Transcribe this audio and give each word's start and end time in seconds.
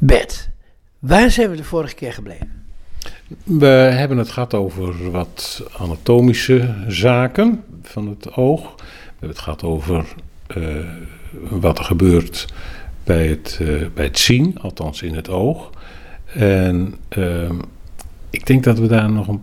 Bert, 0.00 0.48
waar 0.98 1.30
zijn 1.30 1.50
we 1.50 1.56
de 1.56 1.64
vorige 1.64 1.94
keer 1.94 2.12
gebleven? 2.12 2.62
We 3.44 3.66
hebben 3.66 4.18
het 4.18 4.30
gehad 4.30 4.54
over 4.54 5.10
wat 5.10 5.62
anatomische 5.78 6.74
zaken 6.88 7.64
van 7.82 8.08
het 8.08 8.34
oog. 8.34 8.74
We 8.76 8.82
hebben 9.10 9.28
het 9.28 9.38
gehad 9.38 9.62
over 9.62 10.06
uh, 10.56 10.76
wat 11.50 11.78
er 11.78 11.84
gebeurt 11.84 12.46
bij 13.04 13.26
het, 13.26 13.58
uh, 13.62 13.86
bij 13.94 14.04
het 14.04 14.18
zien, 14.18 14.58
althans 14.60 15.02
in 15.02 15.14
het 15.14 15.28
oog. 15.28 15.70
En 16.34 16.94
uh, 17.18 17.50
ik 18.30 18.46
denk 18.46 18.64
dat 18.64 18.78
we 18.78 18.86
daar 18.86 19.10
nog 19.10 19.28
een 19.28 19.42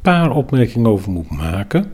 paar 0.00 0.30
opmerkingen 0.30 0.90
over 0.90 1.10
moeten 1.10 1.36
maken. 1.36 1.92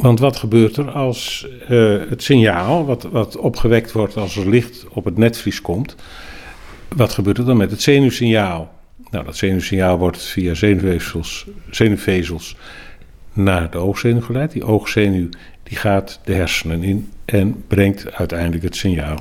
Want 0.00 0.18
wat 0.20 0.36
gebeurt 0.36 0.76
er 0.76 0.90
als 0.90 1.46
uh, 1.70 2.00
het 2.08 2.22
signaal, 2.22 2.86
wat, 2.86 3.02
wat 3.02 3.36
opgewekt 3.36 3.92
wordt 3.92 4.16
als 4.16 4.36
er 4.36 4.48
licht 4.48 4.86
op 4.88 5.04
het 5.04 5.16
netvlies 5.16 5.60
komt, 5.60 5.96
wat 6.88 7.12
gebeurt 7.12 7.38
er 7.38 7.44
dan 7.44 7.56
met 7.56 7.70
het 7.70 7.82
zenuwsignaal? 7.82 8.74
Nou, 9.10 9.24
dat 9.24 9.36
zenuwsignaal 9.36 9.98
wordt 9.98 10.22
via 10.22 10.54
zenuwvezels, 10.54 11.46
zenuwvezels 11.70 12.56
naar 13.32 13.70
de 13.70 13.78
oogzenuw 13.78 14.20
geleid. 14.20 14.52
Die 14.52 14.64
oogzenuw 14.64 15.28
die 15.62 15.76
gaat 15.76 16.20
de 16.24 16.34
hersenen 16.34 16.82
in 16.82 17.12
en 17.24 17.64
brengt 17.66 18.12
uiteindelijk 18.12 18.62
het 18.62 18.76
signaal 18.76 19.18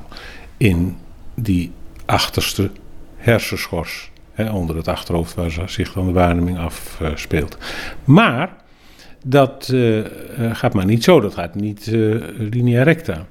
in 0.57 0.97
die 1.35 1.71
achterste 2.05 2.71
hersenschors. 3.15 4.11
Hè, 4.31 4.51
onder 4.51 4.75
het 4.75 4.87
achterhoofd 4.87 5.33
waar 5.33 5.63
zich 5.65 5.93
dan 5.93 6.05
de 6.05 6.11
waarneming 6.11 6.57
afspeelt. 6.57 7.57
Maar 8.03 8.65
dat 9.25 9.69
uh, 9.73 10.05
gaat 10.51 10.73
maar 10.73 10.85
niet 10.85 11.03
zo, 11.03 11.19
dat 11.19 11.33
gaat 11.33 11.55
niet 11.55 11.87
uh, 11.87 12.23
linea 12.37 12.83
recta. 12.83 13.27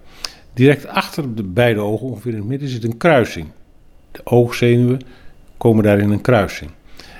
Direct 0.54 0.86
achter 0.86 1.34
de 1.34 1.42
beide 1.42 1.80
ogen, 1.80 2.06
ongeveer 2.06 2.32
in 2.32 2.38
het 2.38 2.46
midden, 2.46 2.68
zit 2.68 2.84
een 2.84 2.96
kruising. 2.96 3.46
De 4.10 4.20
oogzenuwen 4.24 5.00
komen 5.56 5.84
daar 5.84 5.98
in 5.98 6.10
een 6.10 6.20
kruising. 6.20 6.70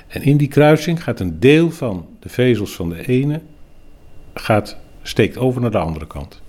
En 0.08 0.22
in 0.22 0.36
die 0.36 0.48
kruising 0.48 1.02
gaat 1.02 1.20
een 1.20 1.40
deel 1.40 1.70
van 1.70 2.06
de 2.20 2.28
vezels 2.28 2.74
van 2.74 2.88
de 2.88 3.06
ene 3.06 3.40
gaat, 4.34 4.76
steekt 5.02 5.38
over 5.38 5.60
naar 5.60 5.70
de 5.70 5.78
andere 5.78 6.06
kant. 6.06 6.42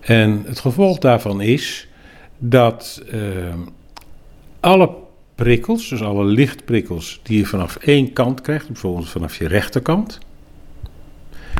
En 0.00 0.42
het 0.46 0.58
gevolg 0.58 0.98
daarvan 0.98 1.40
is 1.40 1.88
dat 2.38 3.02
alle 4.60 4.90
prikkels, 5.34 5.88
dus 5.88 6.02
alle 6.02 6.24
lichtprikkels 6.24 7.20
die 7.22 7.38
je 7.38 7.46
vanaf 7.46 7.76
één 7.76 8.12
kant 8.12 8.40
krijgt, 8.40 8.66
bijvoorbeeld 8.66 9.08
vanaf 9.08 9.36
je 9.36 9.48
rechterkant, 9.48 10.18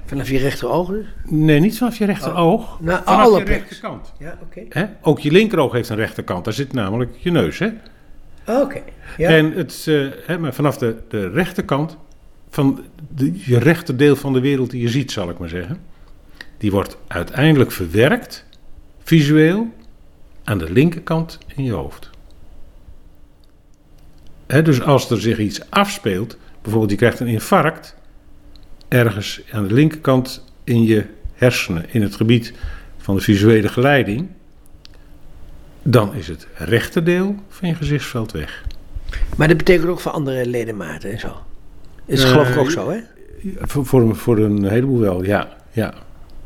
Vanaf 0.05 0.29
je 0.29 0.39
rechteroog 0.39 0.89
dus? 0.89 1.07
Nee, 1.25 1.61
niet 1.61 1.79
vanaf 1.79 1.97
je 1.97 2.05
rechteroog. 2.05 2.75
Oh. 2.75 2.81
Nou, 2.81 3.03
vanaf 3.05 3.25
alle 3.25 3.39
je 3.39 3.45
rechterkant. 3.45 4.13
Ja, 4.19 4.39
oké. 4.43 4.61
Okay. 4.61 4.97
Ook 5.03 5.21
je 5.21 5.31
linkeroog 5.31 5.73
heeft 5.73 5.89
een 5.89 5.97
rechterkant. 5.97 6.45
Daar 6.45 6.55
zit 6.55 6.73
namelijk 6.73 7.17
je 7.17 7.31
neus, 7.31 7.59
hè? 7.59 7.69
Oké. 8.47 8.61
Okay. 8.61 8.83
Ja. 9.17 9.29
En 9.29 9.53
het, 9.53 9.85
uh, 9.89 10.11
hè, 10.27 10.39
maar 10.39 10.55
vanaf 10.55 10.79
de, 10.79 10.97
de 11.09 11.29
rechterkant, 11.29 11.97
van 12.51 12.85
de, 13.15 13.33
je 13.45 13.59
rechterdeel 13.59 14.17
van 14.17 14.33
de 14.33 14.41
wereld 14.41 14.71
die 14.71 14.83
je 14.83 14.89
ziet, 14.89 15.13
zal 15.13 15.31
ik 15.31 15.39
maar 15.39 15.49
zeggen, 15.49 15.79
die 16.59 16.71
wordt 16.71 16.97
uiteindelijk 17.07 17.73
verwerkt, 17.73 18.47
visueel, 19.03 19.73
aan 20.45 20.59
de 20.59 20.73
linkerkant 20.73 21.39
in 21.57 21.65
je 21.65 21.73
hoofd. 21.73 22.11
Hè, 24.47 24.63
dus 24.63 24.83
als 24.83 25.11
er 25.11 25.21
zich 25.21 25.39
iets 25.39 25.71
afspeelt, 25.71 26.37
bijvoorbeeld 26.63 26.91
je 26.91 26.97
krijgt 26.97 27.21
een 27.21 27.27
infarct, 27.27 27.97
ergens 28.89 29.43
aan 29.53 29.67
de 29.69 29.75
linkerkant 29.75 30.45
in 30.65 30.85
je 30.85 31.05
hersenen, 31.35 31.85
in 31.91 32.03
het 32.03 32.15
gebied 32.15 32.53
van 32.99 33.17
de 33.17 33.21
visuele 33.21 33.69
geleiding, 33.69 34.29
dan 35.83 36.15
is 36.15 36.29
het 36.29 36.47
rechterdeel 36.55 37.35
van 37.49 37.69
je 37.69 37.75
gezichtsveld 37.75 38.33
weg. 38.33 38.65
Maar 39.37 39.49
dat 39.49 39.57
betekent 39.57 39.89
ook 39.89 40.01
voor 40.01 40.13
andere 40.13 40.47
ledematen 40.47 41.11
en 41.11 41.19
zo? 41.19 41.43
Is 42.07 42.23
uh, 42.23 42.31
geloof 42.31 42.49
ik 42.49 42.57
ook 42.57 42.71
zo, 42.71 42.91
hè? 42.91 42.99
Voor, 43.61 43.87
voor, 43.87 44.17
voor 44.17 44.39
een 44.39 44.69
heleboel 44.69 45.01
wel, 45.01 45.25
ja. 45.25 45.49
ja. 45.71 45.95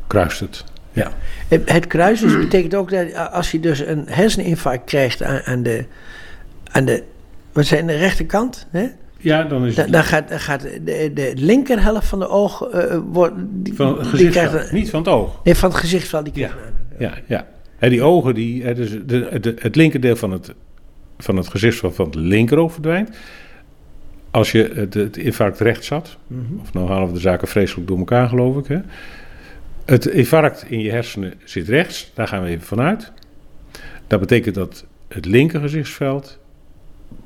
Kruist 0.07 0.41
het. 0.41 0.65
Ja. 0.93 1.13
Het 1.49 1.87
kruisen 1.87 2.29
dus 2.29 2.39
betekent 2.39 2.75
ook 2.75 2.91
dat 2.91 3.15
als 3.31 3.51
je 3.51 3.61
dus 3.61 3.79
een 3.79 4.05
herseninfarct 4.09 4.85
krijgt 4.85 5.23
aan, 5.23 5.41
aan 5.45 5.63
de, 5.63 5.85
aan 6.71 6.85
de, 6.85 7.03
wat 7.53 7.67
zijn 7.67 7.87
de 7.87 7.97
rechterkant, 7.97 8.67
hè? 8.71 8.89
Ja, 9.19 9.43
dan 9.45 9.67
is 9.67 9.77
het... 9.77 9.93
Dan, 9.93 10.05
gaat, 10.05 10.33
gaat 10.33 10.63
de, 10.63 11.11
de 11.15 11.33
linkerhelft 11.35 12.07
van 12.07 12.19
de 12.19 12.29
oog... 12.29 12.75
Uh, 12.75 12.99
wordt, 13.11 13.35
die, 13.39 13.75
van 13.75 13.99
het 13.99 14.07
gezichtsveld, 14.07 14.73
niet 14.73 14.91
van 14.91 15.01
het 15.01 15.09
oog. 15.09 15.41
Nee, 15.45 15.55
van 15.55 15.69
het 15.69 15.79
gezichtsveld. 15.79 16.25
Die 16.25 16.43
ja, 16.43 16.51
ja, 16.99 17.13
ja. 17.27 17.47
He, 17.77 17.89
die 17.89 18.03
ogen, 18.03 18.35
die, 18.35 18.63
he, 18.63 18.75
dus 18.75 18.91
de, 18.91 19.41
de, 19.41 19.55
het 19.59 19.77
linkerdeel 19.77 20.17
van 20.17 20.31
het, 20.31 20.55
van 21.19 21.37
het 21.37 21.49
gezichtsveld 21.49 21.95
van 21.95 22.05
het 22.05 22.15
linkeroog 22.15 22.73
verdwijnt. 22.73 23.17
Als 24.31 24.53
je 24.53 24.71
het, 24.75 24.95
het 24.95 25.17
infarct 25.17 25.61
rechts 25.61 25.87
zat, 25.87 26.17
mm 26.27 26.47
-hmm. 26.49 26.61
of 26.61 26.73
nou 26.73 26.89
halen 26.89 27.09
we 27.09 27.15
de 27.15 27.21
zaken 27.21 27.49
vreselijk 27.49 27.89
door 27.89 27.99
elkaar 27.99 28.29
geloof 28.29 28.57
ik. 28.57 28.67
Hè. 28.67 28.79
Het 29.85 30.07
infarct 30.07 30.65
in 30.69 30.81
je 30.81 30.91
hersenen 30.91 31.35
zit 31.45 31.69
rechts, 31.69 32.11
daar 32.15 32.29
gaan 32.29 32.43
we 32.43 32.49
even 32.49 32.67
vanuit. 32.67 33.13
Dat 34.07 34.21
betekent 34.21 34.55
dat 34.55 34.85
het 35.09 35.25
linker 35.25 35.61
gezichtsveld 35.61 36.39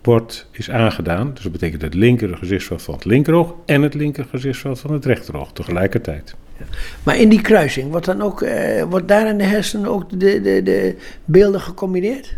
wordt, 0.02 0.46
is 0.50 0.70
aangedaan. 0.70 1.30
Dus 1.34 1.42
dat 1.42 1.52
betekent 1.52 1.82
het 1.82 1.94
linker 1.94 2.36
gezichtsveld 2.36 2.82
van 2.82 2.94
het 2.94 3.04
linkeroog 3.04 3.54
en 3.66 3.82
het 3.82 3.94
linker 3.94 4.24
gezichtsveld 4.30 4.80
van 4.80 4.92
het 4.92 5.04
rechteroog 5.04 5.52
tegelijkertijd. 5.52 6.34
Ja. 6.58 6.64
Maar 7.02 7.16
in 7.16 7.28
die 7.28 7.40
kruising, 7.40 7.90
wordt, 7.90 8.06
dan 8.06 8.22
ook, 8.22 8.42
eh, 8.42 8.82
wordt 8.82 9.08
daar 9.08 9.28
in 9.28 9.38
de 9.38 9.44
hersenen 9.44 9.90
ook 9.90 10.20
de, 10.20 10.40
de, 10.40 10.62
de 10.62 10.96
beelden 11.24 11.60
gecombineerd? 11.60 12.34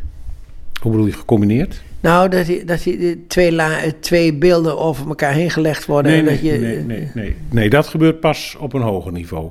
Hoe 0.81 0.91
bedoel 0.91 1.07
je 1.07 1.13
gecombineerd? 1.13 1.83
Nou, 2.01 2.29
dat, 2.29 2.47
die, 2.47 2.65
dat 2.65 2.83
die 2.83 3.25
twee, 3.27 3.53
la, 3.53 3.79
twee 4.01 4.35
beelden 4.35 4.79
over 4.79 5.09
elkaar 5.09 5.33
heen 5.33 5.51
gelegd 5.51 5.87
worden. 5.87 6.13
Nee, 6.13 6.21
en 6.21 6.27
nee, 6.27 6.35
dat 6.35 6.45
je, 6.45 6.59
nee, 6.59 6.79
nee, 6.79 7.11
nee, 7.15 7.37
nee, 7.51 7.71
dat 7.71 7.87
gebeurt 7.87 8.21
pas 8.21 8.57
op 8.59 8.73
een 8.73 8.83
hoger 8.83 9.13
niveau. 9.13 9.51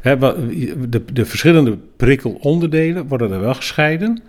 He, 0.00 0.18
de, 0.88 1.04
de 1.12 1.24
verschillende 1.24 1.78
prikkelonderdelen 1.96 3.06
worden 3.06 3.32
er 3.32 3.40
wel 3.40 3.54
gescheiden. 3.54 4.22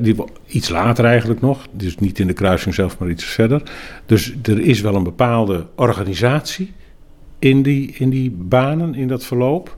Die, 0.00 0.16
iets 0.46 0.68
later 0.68 1.04
eigenlijk 1.04 1.40
nog, 1.40 1.66
dus 1.70 1.96
niet 1.96 2.18
in 2.18 2.26
de 2.26 2.32
kruising 2.32 2.74
zelf, 2.74 2.98
maar 2.98 3.10
iets 3.10 3.24
verder. 3.24 3.62
Dus 4.06 4.34
er 4.42 4.60
is 4.60 4.80
wel 4.80 4.94
een 4.94 5.02
bepaalde 5.02 5.66
organisatie 5.74 6.72
in 7.38 7.62
die, 7.62 7.92
in 7.92 8.10
die 8.10 8.30
banen, 8.30 8.94
in 8.94 9.08
dat 9.08 9.24
verloop, 9.24 9.76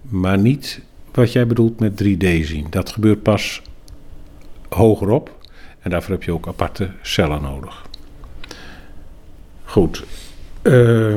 maar 0.00 0.38
niet 0.38 0.80
wat 1.12 1.32
jij 1.32 1.46
bedoelt 1.46 1.80
met 1.80 2.04
3D 2.04 2.44
zien. 2.44 2.66
Dat 2.70 2.90
gebeurt 2.90 3.22
pas 3.22 3.62
hogerop 4.68 5.38
en 5.80 5.90
daarvoor 5.90 6.12
heb 6.12 6.22
je 6.22 6.32
ook 6.32 6.46
aparte 6.46 6.90
cellen 7.02 7.42
nodig. 7.42 7.86
Goed. 9.64 10.04
Uh, 10.62 11.14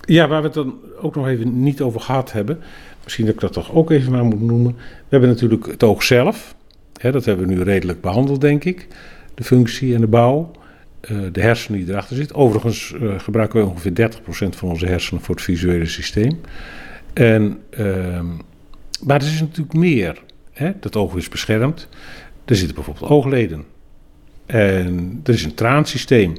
ja, 0.00 0.28
waar 0.28 0.40
we 0.40 0.46
het 0.46 0.54
dan 0.54 0.78
ook 1.00 1.14
nog 1.14 1.26
even 1.26 1.62
niet 1.62 1.80
over 1.80 2.00
gehad 2.00 2.32
hebben, 2.32 2.60
misschien 3.06 3.26
dat 3.26 3.34
ik 3.34 3.40
dat 3.40 3.52
toch 3.52 3.72
ook 3.72 3.90
even 3.90 4.12
maar 4.12 4.24
moet 4.24 4.40
noemen. 4.40 4.74
We 4.74 4.82
hebben 5.08 5.28
natuurlijk 5.28 5.66
het 5.66 5.82
oog 5.82 6.02
zelf. 6.02 6.54
Hè, 7.00 7.12
dat 7.12 7.24
hebben 7.24 7.46
we 7.46 7.54
nu 7.54 7.62
redelijk 7.62 8.00
behandeld, 8.00 8.40
denk 8.40 8.64
ik. 8.64 8.86
De 9.34 9.44
functie 9.44 9.94
en 9.94 10.00
de 10.00 10.06
bouw. 10.06 10.50
Uh, 11.10 11.18
de 11.32 11.40
hersenen 11.40 11.80
die 11.80 11.88
erachter 11.88 12.16
zitten. 12.16 12.36
Overigens 12.36 12.94
uh, 13.00 13.18
gebruiken 13.18 13.60
we 13.60 13.66
ongeveer 13.66 14.10
30% 14.46 14.56
van 14.56 14.68
onze 14.68 14.86
hersenen 14.86 15.22
voor 15.22 15.34
het 15.34 15.44
visuele 15.44 15.86
systeem. 15.86 16.40
En, 17.12 17.58
uh, 17.78 18.20
maar 19.02 19.20
er 19.20 19.26
is 19.26 19.40
natuurlijk 19.40 19.76
meer. 19.76 20.22
Hè? 20.52 20.72
Dat 20.80 20.96
oog 20.96 21.16
is 21.16 21.28
beschermd. 21.28 21.88
Er 22.44 22.56
zitten 22.56 22.74
bijvoorbeeld 22.74 23.10
oogleden. 23.10 23.64
En 24.46 25.20
er 25.24 25.34
is 25.34 25.44
een 25.44 25.54
traansysteem. 25.54 26.36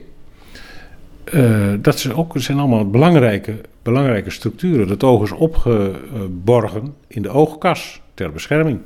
Uh, 1.34 1.74
dat 1.80 2.00
zijn, 2.00 2.16
ook, 2.16 2.34
zijn 2.36 2.58
allemaal 2.58 2.90
belangrijke, 2.90 3.56
belangrijke 3.82 4.30
structuren. 4.30 4.90
Het 4.90 5.04
oog 5.04 5.24
is 5.24 5.32
opgeborgen 5.32 6.94
in 7.08 7.22
de 7.22 7.30
oogkas 7.30 8.02
ter 8.14 8.32
bescherming. 8.32 8.80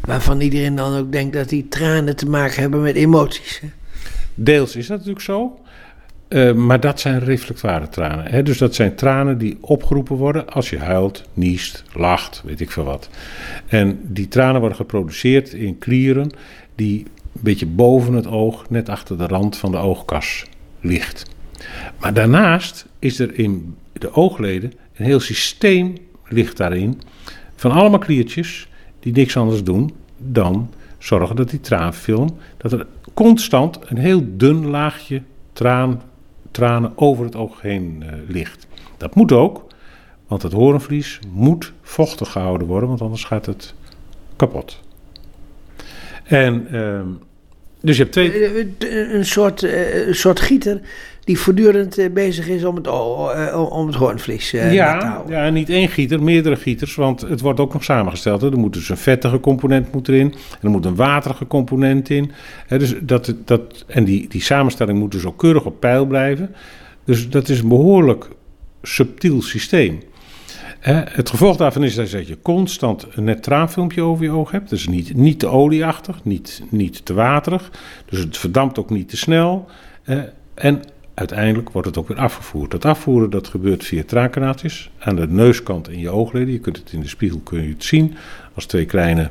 Waarvan 0.00 0.40
iedereen 0.40 0.74
dan 0.74 0.96
ook 0.98 1.12
denkt 1.12 1.32
dat 1.32 1.48
die 1.48 1.68
tranen 1.68 2.16
te 2.16 2.28
maken 2.28 2.60
hebben 2.60 2.82
met 2.82 2.94
emoties. 2.94 3.60
Hè? 3.60 3.68
Deels 4.34 4.76
is 4.76 4.86
dat 4.86 4.96
natuurlijk 4.96 5.24
zo. 5.24 5.58
Uh, 6.28 6.52
maar 6.52 6.80
dat 6.80 7.00
zijn 7.00 7.20
reflectoire 7.20 7.88
tranen. 7.88 8.26
Hè? 8.26 8.42
Dus 8.42 8.58
dat 8.58 8.74
zijn 8.74 8.94
tranen 8.94 9.38
die 9.38 9.58
opgeroepen 9.60 10.16
worden 10.16 10.48
als 10.48 10.70
je 10.70 10.78
huilt, 10.78 11.24
niest, 11.34 11.84
lacht, 11.92 12.42
weet 12.44 12.60
ik 12.60 12.70
veel 12.70 12.84
wat. 12.84 13.08
En 13.66 14.00
die 14.02 14.28
tranen 14.28 14.60
worden 14.60 14.78
geproduceerd 14.78 15.52
in 15.52 15.78
klieren 15.78 16.30
die 16.74 16.98
een 16.98 17.40
beetje 17.40 17.66
boven 17.66 18.14
het 18.14 18.26
oog, 18.26 18.70
net 18.70 18.88
achter 18.88 19.18
de 19.18 19.26
rand 19.26 19.56
van 19.56 19.70
de 19.70 19.76
oogkas 19.76 20.44
ligt. 20.80 21.24
Maar 22.00 22.14
daarnaast 22.14 22.86
is 22.98 23.18
er 23.18 23.38
in 23.38 23.76
de 23.92 24.12
oogleden 24.12 24.72
een 24.96 25.04
heel 25.04 25.20
systeem 25.20 25.94
ligt 26.28 26.56
daarin 26.56 27.00
van 27.56 27.70
allemaal 27.70 27.98
kliertjes 27.98 28.68
die 29.00 29.12
niks 29.12 29.36
anders 29.36 29.64
doen 29.64 29.94
dan 30.16 30.70
zorgen 30.98 31.36
dat 31.36 31.50
die 31.50 31.60
traanfilm, 31.60 32.36
dat 32.56 32.72
er 32.72 32.86
constant 33.14 33.78
een 33.84 33.98
heel 33.98 34.22
dun 34.26 34.66
laagje 34.66 35.22
traan, 35.52 36.02
tranen 36.50 36.92
over 36.94 37.24
het 37.24 37.36
oog 37.36 37.60
heen 37.60 38.02
uh, 38.02 38.12
ligt. 38.28 38.66
Dat 38.96 39.14
moet 39.14 39.32
ook, 39.32 39.66
want 40.26 40.42
het 40.42 40.52
horenvlies 40.52 41.18
moet 41.32 41.72
vochtig 41.82 42.32
gehouden 42.32 42.66
worden, 42.66 42.88
want 42.88 43.00
anders 43.00 43.24
gaat 43.24 43.46
het 43.46 43.74
kapot. 44.36 44.80
En, 46.24 46.66
ehm, 46.72 47.08
dus 47.80 47.96
je 47.96 48.02
hebt 48.02 48.14
twee... 48.14 48.32
Eh, 48.32 48.60
eh, 48.60 49.12
Een 49.14 49.26
soort, 49.26 49.62
eh, 49.62 50.06
een 50.06 50.14
soort 50.14 50.40
gieter 50.40 50.80
die 51.28 51.38
voortdurend 51.38 51.98
eh, 51.98 52.10
bezig 52.10 52.48
is 52.48 52.64
om 52.64 52.76
het, 52.76 52.86
eh, 52.86 53.70
om 53.70 53.86
het 53.86 53.96
hoornvlies 53.96 54.52
eh, 54.52 54.60
nat 54.60 54.70
te 54.70 54.74
ja, 54.74 55.10
houden. 55.10 55.36
ja, 55.36 55.50
niet 55.50 55.70
één 55.70 55.88
gieter, 55.88 56.22
meerdere 56.22 56.56
gieters, 56.56 56.94
want 56.94 57.20
het 57.20 57.40
wordt 57.40 57.60
ook 57.60 57.72
nog 57.72 57.84
samengesteld. 57.84 58.40
Hè. 58.40 58.50
Er 58.50 58.58
moet 58.58 58.72
dus 58.72 58.88
een 58.88 58.96
vettige 58.96 59.40
component 59.40 59.92
moet 59.92 60.08
erin, 60.08 60.32
en 60.32 60.58
er 60.62 60.70
moet 60.70 60.84
een 60.84 60.94
waterige 60.94 61.46
component 61.46 62.10
in. 62.10 62.30
Hè, 62.66 62.78
dus 62.78 62.94
dat, 63.00 63.34
dat, 63.44 63.84
en 63.86 64.04
die, 64.04 64.28
die 64.28 64.42
samenstelling 64.42 64.98
moet 64.98 65.12
dus 65.12 65.24
ook 65.24 65.38
keurig 65.38 65.64
op 65.64 65.80
peil 65.80 66.06
blijven. 66.06 66.54
Dus 67.04 67.28
dat 67.28 67.48
is 67.48 67.60
een 67.60 67.68
behoorlijk 67.68 68.28
subtiel 68.82 69.42
systeem. 69.42 70.02
Het 70.80 71.30
gevolg 71.30 71.56
daarvan 71.56 71.84
is 71.84 71.94
dat 71.94 72.10
je 72.10 72.38
constant 72.42 73.06
een 73.10 73.24
net 73.24 73.42
traanfilmpje 73.42 74.02
over 74.02 74.24
je 74.24 74.30
oog 74.30 74.50
hebt. 74.50 74.70
Dus 74.70 74.88
niet, 74.88 75.16
niet 75.16 75.38
te 75.38 75.46
olieachtig, 75.46 76.24
niet, 76.24 76.62
niet 76.68 77.04
te 77.04 77.14
waterig. 77.14 77.70
Dus 78.06 78.18
het 78.18 78.36
verdampt 78.36 78.78
ook 78.78 78.90
niet 78.90 79.08
te 79.08 79.16
snel. 79.16 79.68
en 80.54 80.82
uiteindelijk 81.14 81.70
wordt 81.70 81.88
het 81.88 81.98
ook 81.98 82.08
weer 82.08 82.18
afgevoerd. 82.18 82.70
Dat 82.70 82.84
afvoeren 82.84 83.30
dat 83.30 83.48
gebeurt 83.48 83.84
via 83.84 84.02
traankanaaltjes 84.06 84.90
aan 84.98 85.16
de 85.16 85.28
neuskant 85.28 85.90
in 85.90 85.98
je 85.98 86.10
oogleden. 86.10 86.52
Je 86.52 86.58
kunt 86.58 86.76
het 86.76 86.92
in 86.92 87.00
de 87.00 87.08
spiegel 87.08 87.38
kun 87.38 87.62
je 87.62 87.68
het 87.68 87.84
zien 87.84 88.14
als 88.54 88.66
twee 88.66 88.84
kleine 88.84 89.30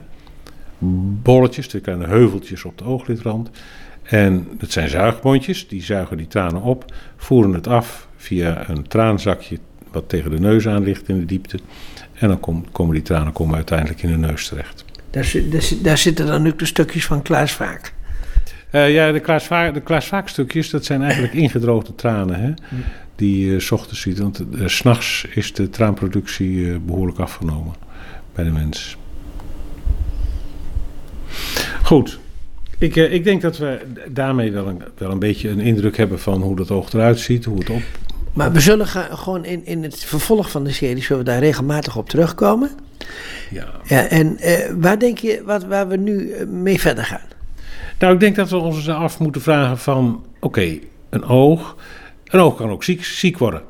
bolletjes, 1.23 1.67
twee 1.67 1.81
kleine 1.81 2.07
heuveltjes 2.07 2.65
op 2.65 2.77
de 2.77 2.83
ooglidrand. 2.83 3.49
En 4.03 4.47
het 4.57 4.71
zijn 4.71 4.89
zuigmondjes, 4.89 5.67
die 5.67 5.83
zuigen 5.83 6.17
die 6.17 6.27
tranen 6.27 6.61
op, 6.61 6.85
voeren 7.15 7.53
het 7.53 7.67
af 7.67 8.07
via 8.15 8.69
een 8.69 8.87
traanzakje 8.87 9.59
wat 9.91 10.09
tegen 10.09 10.31
de 10.31 10.39
neus 10.39 10.67
aan 10.67 10.83
ligt 10.83 11.09
in 11.09 11.19
de 11.19 11.25
diepte. 11.25 11.59
En 12.13 12.27
dan 12.27 12.39
kom- 12.39 12.65
komen 12.71 12.93
die 12.93 13.03
tranen 13.03 13.33
komen 13.33 13.55
uiteindelijk 13.55 14.01
in 14.03 14.09
de 14.11 14.17
neus 14.27 14.47
terecht. 14.47 14.85
Daar, 15.09 15.31
daar, 15.51 15.61
zit- 15.61 15.83
daar 15.83 15.97
zitten 15.97 16.25
dan 16.25 16.47
ook 16.47 16.59
de 16.59 16.65
stukjes 16.65 17.05
van 17.05 17.21
Klaas 17.21 17.51
Vaak. 17.51 17.93
Eh, 18.69 18.93
ja, 18.93 19.11
de 19.11 19.19
Klaas, 19.19 19.45
Vaak, 19.45 19.73
de 19.73 19.81
Klaas 19.81 20.07
Vaak 20.07 20.27
stukjes, 20.29 20.69
dat 20.69 20.85
zijn 20.85 21.01
eigenlijk 21.01 21.33
ingedroogde 21.43 21.95
tranen. 21.95 22.39
Hè? 22.39 22.53
Die 23.15 23.51
je 23.51 23.59
's 23.59 23.71
ochtends 23.71 24.01
ziet. 24.01 24.19
Want 24.19 24.43
eh, 24.59 24.67
s 24.67 24.75
s'nachts 24.75 25.25
is 25.29 25.53
de 25.53 25.69
traanproductie 25.69 26.71
eh, 26.71 26.77
behoorlijk 26.85 27.19
afgenomen 27.19 27.73
bij 28.35 28.43
de 28.43 28.51
mens. 28.51 28.97
Goed. 31.83 32.19
Ik, 32.79 32.95
ik 32.95 33.23
denk 33.23 33.41
dat 33.41 33.57
we 33.57 33.79
daarmee 34.09 34.51
wel 34.51 34.67
een, 34.67 34.81
wel 34.97 35.11
een 35.11 35.19
beetje 35.19 35.49
een 35.49 35.59
indruk 35.59 35.97
hebben 35.97 36.19
van 36.19 36.41
hoe 36.41 36.55
dat 36.55 36.71
oog 36.71 36.93
eruit 36.93 37.19
ziet. 37.19 37.45
Hoe 37.45 37.57
het 37.59 37.69
op... 37.69 37.81
Maar 38.37 38.51
we 38.51 38.59
zullen 38.59 38.87
gaan, 38.87 39.17
gewoon 39.17 39.45
in, 39.45 39.65
in 39.65 39.83
het 39.83 40.03
vervolg 40.03 40.51
van 40.51 40.63
de 40.63 40.71
serie 40.71 41.03
zullen 41.03 41.23
we 41.23 41.29
daar 41.29 41.39
regelmatig 41.39 41.97
op 41.97 42.09
terugkomen. 42.09 42.71
Ja. 43.49 43.67
Ja, 43.83 44.07
en 44.07 44.37
eh, 44.37 44.71
waar 44.79 44.99
denk 44.99 45.17
je 45.17 45.41
wat, 45.45 45.63
waar 45.63 45.87
we 45.87 45.97
nu 45.97 46.31
eh, 46.31 46.47
mee 46.47 46.79
verder 46.79 47.03
gaan? 47.03 47.27
Nou, 47.99 48.13
ik 48.13 48.19
denk 48.19 48.35
dat 48.35 48.49
we 48.49 48.57
ons 48.57 48.89
af 48.89 49.19
moeten 49.19 49.41
vragen 49.41 49.77
van... 49.77 50.25
Oké, 50.39 50.79
een 51.09 51.23
oog. 51.23 51.75
Een 52.23 52.39
oog 52.39 52.55
kan 52.55 52.69
ook 52.69 52.83
ziek, 52.83 53.03
ziek 53.03 53.37
worden. 53.37 53.61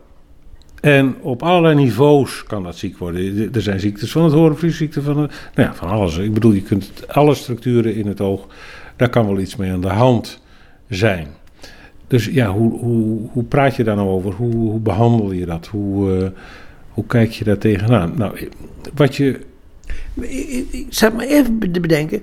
En 0.81 1.15
op 1.21 1.43
allerlei 1.43 1.75
niveaus 1.75 2.43
kan 2.43 2.63
dat 2.63 2.77
ziek 2.77 2.97
worden. 2.97 3.53
Er 3.53 3.61
zijn 3.61 3.79
ziektes 3.79 4.11
van 4.11 4.23
het 4.23 4.33
horenvlies, 4.33 4.77
ziekte 4.77 5.01
van, 5.01 5.17
het, 5.17 5.31
nou 5.55 5.67
ja, 5.67 5.75
van 5.75 5.89
alles. 5.89 6.17
Ik 6.17 6.33
bedoel, 6.33 6.51
je 6.51 6.61
kunt 6.61 7.07
alle 7.07 7.35
structuren 7.35 7.95
in 7.95 8.07
het 8.07 8.21
oog, 8.21 8.47
daar 8.95 9.09
kan 9.09 9.27
wel 9.27 9.39
iets 9.39 9.55
mee 9.55 9.71
aan 9.71 9.81
de 9.81 9.87
hand 9.87 10.41
zijn. 10.89 11.27
Dus 12.07 12.25
ja, 12.25 12.51
hoe, 12.51 12.79
hoe, 12.79 13.19
hoe 13.31 13.43
praat 13.43 13.75
je 13.75 13.83
daar 13.83 13.95
nou 13.95 14.07
over? 14.09 14.33
Hoe, 14.33 14.53
hoe 14.53 14.79
behandel 14.79 15.31
je 15.31 15.45
dat? 15.45 15.67
Hoe, 15.67 16.17
eh, 16.23 16.29
hoe 16.89 17.05
kijk 17.05 17.31
je 17.31 17.43
daar 17.43 17.57
tegenaan? 17.57 18.13
Nou, 18.15 18.49
wat 18.93 19.15
je... 19.15 19.39
Ik- 20.19 20.85
zat 20.89 21.13
me 21.13 21.27
even 21.27 21.71
te 21.71 21.79
bedenken. 21.79 22.21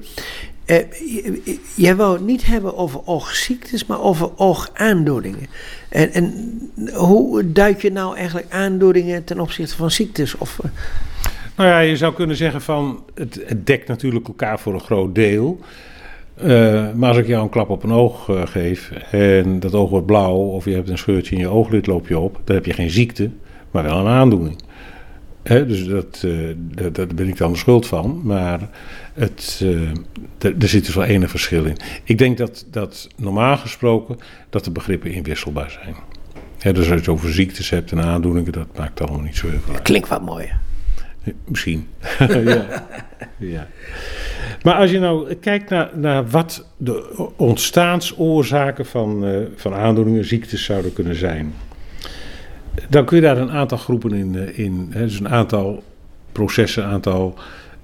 Eh, 0.65 0.79
j- 1.07 1.59
jij 1.75 1.97
wou 1.97 2.13
het 2.17 2.25
niet 2.27 2.47
hebben 2.47 2.77
over 2.77 3.01
oogziektes, 3.07 3.87
maar 3.87 4.01
over 4.01 4.31
oogaandoeningen. 4.37 5.47
En, 5.89 6.13
en 6.13 6.33
hoe 6.95 7.53
duid 7.53 7.83
je 7.83 7.91
nou 7.93 8.17
eigenlijk 8.17 8.47
aandoeningen 8.53 9.25
ten 9.25 9.41
opzichte 9.41 9.77
van 9.77 9.91
ziektes? 9.91 10.39
Of, 10.39 10.59
eh, 10.63 10.71
Nou 11.57 11.69
ja, 11.69 11.79
je 11.79 11.97
zou 11.97 12.15
kunnen 12.15 12.37
zeggen 12.37 12.61
van 12.63 13.03
het, 13.15 13.43
het 13.47 13.67
dekt 13.67 13.89
natuurlijk 13.89 14.27
elkaar 14.27 14.59
voor 14.61 14.75
een 14.75 14.81
groot 14.81 15.15
deel. 15.15 15.61
Eh, 16.35 16.93
maar 16.95 17.09
als 17.09 17.19
ik 17.19 17.27
jou 17.27 17.43
een 17.43 17.49
klap 17.49 17.69
op 17.69 17.83
een 17.83 17.93
oog 17.93 18.29
eh, 18.29 18.43
geef 18.47 18.91
en 19.11 19.61
dat 19.61 19.75
oog 19.75 19.91
wordt 19.91 20.07
blauw 20.07 20.35
of 20.35 20.65
je 20.65 20.75
hebt 20.75 20.89
een 20.89 20.99
scheurtje 20.99 21.35
in 21.35 21.41
je 21.41 21.49
ooglid 21.49 21.87
loop 21.87 22.09
je 22.09 22.19
op, 22.19 22.41
dan 22.45 22.57
heb 22.57 22.67
je 22.67 22.73
geen 22.73 22.91
ziekte, 22.91 23.31
maar 23.71 23.83
wel 23.83 23.99
een 23.99 24.07
aandoening. 24.07 24.57
Hè, 25.43 25.67
dus 25.67 25.87
dat, 25.87 26.23
eh, 26.25 26.33
dat, 26.57 26.95
daar 26.95 27.07
ben 27.15 27.29
ik 27.29 27.37
dan 27.37 27.53
de 27.53 27.59
schuld 27.59 27.87
van. 27.87 28.21
Maar 28.25 28.69
het, 29.13 29.65
er 30.39 30.69
zit 30.69 30.87
dus 30.87 30.95
wel 30.95 31.05
enig 31.05 31.31
verschil 31.31 31.65
in. 31.65 31.77
Ik 32.05 32.19
denk 32.19 32.39
dat, 32.39 32.67
dat 32.71 33.09
normaal 33.17 33.57
gesproken 33.57 34.19
dat 34.51 34.65
de 34.65 34.71
begrippen 34.71 35.13
inwisselbaar 35.13 35.71
zijn. 35.71 35.95
Hè, 36.59 36.73
dus 36.73 36.79
als 36.79 36.89
je 36.89 36.95
het 36.95 37.09
over 37.09 37.33
ziektes 37.33 37.71
hebt 37.71 37.93
en 37.93 38.01
aandoeningen, 38.01 38.53
dat 38.53 38.67
maakt 38.77 39.01
allemaal 39.01 39.21
niet 39.21 39.37
zo 39.37 39.49
heel 39.49 39.61
veel 39.65 39.75
uit. 39.75 39.83
klinkt 39.83 40.09
wat 40.09 40.23
mooier. 40.23 40.59
Misschien. 41.45 41.89
ja. 42.45 42.87
ja. 43.39 43.67
Maar 44.65 44.75
als 44.75 44.91
je 44.91 44.99
nou 44.99 45.35
kijkt 45.35 45.71
naar, 45.71 45.91
naar 45.95 46.29
wat 46.29 46.67
de 46.77 47.29
ontstaansoorzaken 47.37 48.87
van, 48.87 49.25
eh, 49.25 49.37
van 49.57 49.75
aandoeningen, 49.75 50.25
ziektes 50.25 50.65
zouden 50.65 50.93
kunnen 50.93 51.15
zijn, 51.15 51.55
dan 52.89 53.05
kun 53.05 53.17
je 53.17 53.23
daar 53.23 53.39
een 53.39 53.51
aantal 53.51 53.79
groepen 53.79 54.13
in, 54.13 54.39
eh, 54.39 54.59
in 54.59 54.89
hè, 54.91 55.01
dus 55.01 55.21
een 55.21 55.29
aantal 55.29 55.83
processen, 56.33 56.85
een 56.85 56.91
aantal 56.91 57.39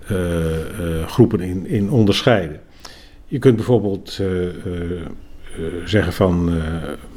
eh, 0.06 1.06
groepen 1.06 1.40
in, 1.40 1.66
in 1.66 1.90
onderscheiden. 1.90 2.60
Je 3.26 3.38
kunt 3.38 3.56
bijvoorbeeld 3.56 4.20
zeggen 5.84 6.12
van 6.12 6.48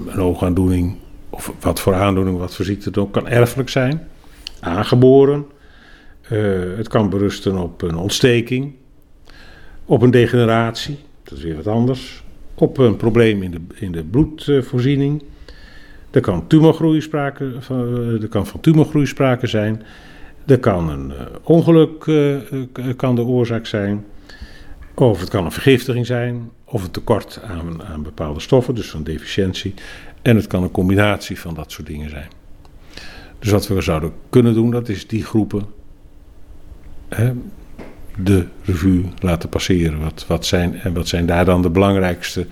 een 0.08 0.22
oogaandoening, 0.22 0.98
of 1.30 1.54
wat 1.60 1.80
voor 1.80 1.94
aandoening, 1.94 2.38
wat 2.38 2.56
voor 2.56 2.66
ziekte 2.66 2.88
het 2.88 2.98
ook, 2.98 3.14
kan 3.14 3.28
erfelijk 3.28 3.70
zijn, 3.70 4.08
aangeboren. 4.60 5.46
Eh, 6.34 6.78
het 6.78 6.88
kan 6.88 7.10
berusten 7.10 7.58
op 7.58 7.82
een 7.82 7.96
ontsteking, 7.96 8.74
op 9.86 10.02
een 10.02 10.12
degeneratie, 10.12 10.98
dat 11.24 11.38
is 11.38 11.44
weer 11.44 11.56
wat 11.56 11.68
anders, 11.68 12.24
op 12.54 12.78
een 12.78 12.96
probleem 12.96 13.44
in 13.44 13.52
de, 13.52 13.62
in 13.76 13.92
de 13.92 14.04
bloedvoorziening. 14.04 15.24
Er 16.12 16.22
kan, 16.22 16.48
tumorgroei 16.48 17.02
sprake 17.02 17.52
van, 17.60 17.98
eh, 17.98 18.22
er 18.22 18.28
kan 18.28 18.48
van 18.48 18.60
tumorgroei 18.60 19.06
sprake 19.06 19.48
zijn. 19.48 19.84
Er 20.46 20.60
kan 20.60 20.90
een 20.90 21.12
eh, 21.12 21.26
ongeluk 21.44 22.08
eh, 22.08 22.36
eh, 22.36 22.64
kan 22.96 23.16
de 23.16 23.24
oorzaak 23.24 23.66
zijn. 23.66 24.06
Of 24.94 25.20
het 25.20 25.30
kan 25.30 25.46
een 25.46 25.52
vergiftiging 25.52 26.06
zijn. 26.06 26.52
Of 26.66 26.84
een 26.84 26.92
tekort 26.92 27.40
aan, 27.44 27.84
aan 27.84 28.04
bepaalde 28.04 28.40
stoffen, 28.40 28.76
dus 28.76 28.94
een 28.94 29.04
deficiëntie. 29.04 29.74
En 30.22 30.36
het 30.36 30.48
kan 30.48 30.64
een 30.64 30.72
combinatie 30.72 31.40
van 31.40 31.54
dat 31.54 31.72
soort 31.72 31.88
dingen 31.88 32.10
zijn. 32.10 32.28
Dus 33.40 33.52
wat 33.52 33.68
we 33.68 33.82
zouden 33.82 34.14
kunnen 34.30 34.54
doen, 34.54 34.72
dat 34.72 34.90
is 34.90 35.08
die 35.08 35.24
groepen 35.24 35.66
hè, 37.16 37.32
de 38.18 38.46
revue 38.64 39.04
laten 39.20 39.50
passeren. 39.50 40.00
Wat, 40.00 40.26
wat, 40.28 40.46
zijn, 40.46 40.80
en 40.80 40.94
wat 40.94 41.08
zijn 41.08 41.26
daar 41.26 41.46
dan 41.46 41.62
de 41.62 41.70
belangrijkste 41.70 42.48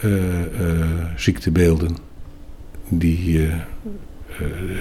eh, 0.00 0.42
eh, 0.42 0.88
ziektebeelden 1.16 1.96
die, 2.88 3.46
eh, 3.46 3.54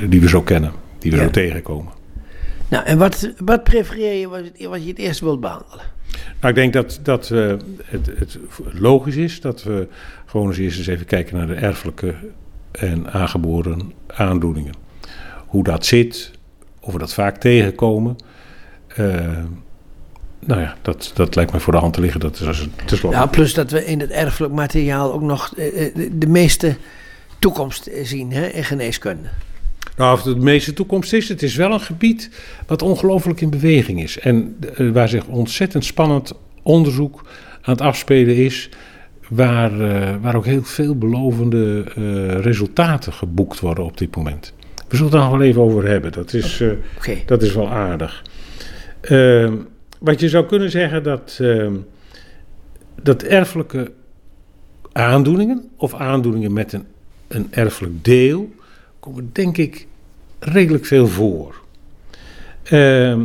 die 0.09 0.21
we 0.21 0.27
zo 0.27 0.41
kennen, 0.41 0.71
die 0.99 1.11
we 1.11 1.17
Ja. 1.17 1.23
zo 1.23 1.29
tegenkomen? 1.29 1.91
Nou, 2.69 2.85
en 2.85 2.97
wat, 2.97 3.33
wat 3.37 3.63
prefereer 3.63 4.19
je 4.19 4.27
wat, 4.27 4.41
wat 4.69 4.83
je 4.83 4.89
het 4.89 4.99
eerst 4.99 5.19
wilt 5.19 5.39
behandelen? 5.39 5.85
Nou, 6.39 6.47
ik 6.47 6.55
denk 6.55 6.73
dat, 6.73 6.99
dat 7.03 7.27
het, 7.85 8.05
het 8.17 8.39
logisch 8.73 9.15
is 9.15 9.41
dat 9.41 9.63
we 9.63 9.87
gewoon 10.25 10.47
eens 10.47 10.57
eerst 10.57 10.77
eens 10.77 10.87
even 10.87 11.05
kijken 11.05 11.37
naar 11.37 11.47
de 11.47 11.53
erfelijke 11.53 12.15
en 12.71 13.11
aangeboren 13.13 13.91
aandoeningen. 14.07 14.73
Hoe 15.47 15.63
dat 15.63 15.85
zit, 15.85 16.31
of 16.79 16.93
we 16.93 16.99
dat 16.99 17.13
vaak 17.13 17.37
tegenkomen. 17.37 18.15
Eh, 18.95 19.37
nou 20.39 20.61
ja, 20.61 20.75
dat, 20.81 21.11
dat 21.13 21.35
lijkt 21.35 21.51
mij 21.51 21.59
voor 21.59 21.73
de 21.73 21.79
hand 21.79 21.93
te 21.93 22.01
liggen. 22.01 22.19
Dat 22.19 22.39
is. 22.39 22.67
Nou, 23.01 23.29
plus 23.29 23.53
dat 23.53 23.71
we 23.71 23.85
in 23.85 23.99
het 23.99 24.09
erfelijk 24.09 24.53
materiaal 24.53 25.13
ook 25.13 25.21
nog 25.21 25.53
eh, 25.57 25.85
eh, 25.85 25.95
de, 25.95 26.17
de 26.17 26.27
meeste 26.27 26.75
toekomst 27.39 27.89
zien 28.03 28.31
hè, 28.31 28.47
in 28.47 28.63
geneeskunde. 28.63 29.27
Nou, 29.97 30.13
of 30.13 30.23
het 30.23 30.35
de 30.35 30.41
meeste 30.41 30.73
toekomst 30.73 31.13
is, 31.13 31.29
het 31.29 31.43
is 31.43 31.55
wel 31.55 31.71
een 31.71 31.79
gebied 31.79 32.29
wat 32.67 32.81
ongelooflijk 32.81 33.41
in 33.41 33.49
beweging 33.49 34.03
is. 34.03 34.19
En 34.19 34.57
waar 34.93 35.09
zich 35.09 35.25
ontzettend 35.25 35.85
spannend 35.85 36.33
onderzoek 36.61 37.25
aan 37.61 37.73
het 37.73 37.81
afspelen 37.81 38.35
is. 38.35 38.69
Waar, 39.29 39.71
waar 40.21 40.35
ook 40.35 40.45
heel 40.45 40.63
veelbelovende 40.63 41.83
eh, 41.95 42.41
resultaten 42.41 43.13
geboekt 43.13 43.59
worden 43.59 43.83
op 43.83 43.97
dit 43.97 44.15
moment. 44.15 44.53
We 44.87 44.95
zullen 44.95 45.11
het 45.11 45.21
er 45.21 45.27
nog 45.27 45.37
wel 45.37 45.47
even 45.47 45.61
over 45.61 45.87
hebben. 45.87 46.11
Dat 46.11 46.33
is, 46.33 46.63
dat 47.25 47.41
is 47.41 47.53
wel 47.53 47.69
aardig. 47.69 48.23
Ehm, 49.03 49.53
wat 49.99 50.19
je 50.19 50.29
zou 50.29 50.45
kunnen 50.45 50.71
zeggen 50.71 51.03
dat, 51.03 51.37
ehm, 51.41 51.75
dat 53.01 53.23
erfelijke 53.23 53.91
aandoeningen 54.91 55.69
of 55.75 55.93
aandoeningen 55.93 56.53
met 56.53 56.73
een, 56.73 56.85
een 57.27 57.47
erfelijk 57.51 58.03
deel 58.03 58.51
komen 58.99 59.29
denk 59.31 59.57
ik 59.57 59.87
redelijk 60.39 60.85
veel 60.85 61.07
voor. 61.07 61.55
Ehm, 62.63 63.21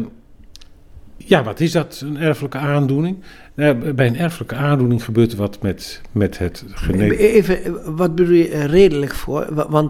ja, 1.17 1.45
wat 1.45 1.61
is 1.61 1.73
dat, 1.73 2.03
een 2.05 2.17
erfelijke 2.17 2.59
aandoening? 2.59 3.17
Nou, 3.55 3.93
bij 3.93 4.07
een 4.07 4.19
erfelijke 4.19 4.55
aandoening 4.55 5.05
gebeurt 5.05 5.33
er 5.33 5.39
wat 5.39 5.63
met, 5.63 6.01
met 6.13 6.39
het 6.39 6.65
genetic... 6.69 7.19
Even, 7.19 7.97
wat 7.97 8.15
bedoel 8.15 8.35
je 8.35 8.67
redelijk 8.67 9.15
voor? 9.15 9.47
Wa- 9.51 9.87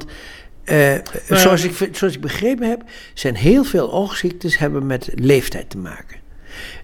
Eh, 0.69 0.95
zoals, 1.29 1.65
ik, 1.65 1.89
zoals 1.97 2.15
ik 2.15 2.21
begrepen 2.21 2.69
heb, 2.69 2.83
zijn 3.15 3.35
heel 3.35 3.65
veel 3.65 3.93
oogziektes 3.93 4.59
hebben 4.59 4.87
met 4.87 5.11
leeftijd 5.15 5.71
te 5.71 5.79
maken. 5.79 6.17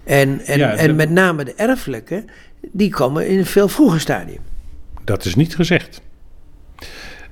En, 0.03 0.39
en, 0.45 0.57
Ja, 0.57 0.73
en 0.75 0.87
de- 0.87 0.93
met 0.93 1.09
name 1.09 1.43
de 1.43 1.53
erfelijke, 1.55 2.25
die 2.71 2.89
komen 2.89 3.27
in 3.27 3.37
een 3.37 3.45
veel 3.45 3.67
vroeger 3.67 3.99
stadium. 3.99 4.39
Dat 5.03 5.25
is 5.25 5.35
niet 5.35 5.55
gezegd. 5.55 6.01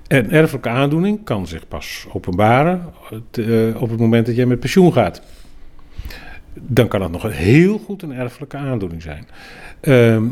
Een 0.07 0.31
erfelijke 0.31 0.69
aandoening 0.69 1.24
kan 1.24 1.48
zich 1.48 1.67
pas 1.67 2.05
openbaren 2.13 2.93
eh, 3.31 3.81
op 3.81 3.89
het 3.89 4.00
moment 4.00 4.25
dat 4.25 4.36
jij 4.36 4.45
met 4.45 4.60
pensioen 4.60 4.93
gaat. 4.93 5.22
Dan 6.53 6.88
kan 6.88 7.00
dat 7.00 7.12
nog 7.12 7.31
heel 7.31 7.77
goed 7.77 8.01
een 8.01 8.13
erfelijke 8.13 8.57
aandoening 8.57 9.01
zijn. 9.01 9.27
Ehm, 9.81 10.24